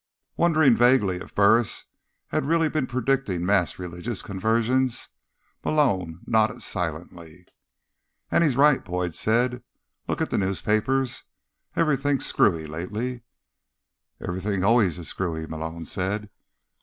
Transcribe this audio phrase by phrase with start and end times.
[0.35, 1.85] Wondering vaguely if Burris
[2.29, 5.09] had really been predicting mass religious conversions,
[5.63, 7.45] Malone nodded silently.
[8.31, 9.61] "And he's right," Boyd said.
[10.07, 11.25] "Look at the newspapers.
[11.75, 13.21] Everything's screwy lately."
[14.19, 16.31] "Everything always is screwy," Malone said.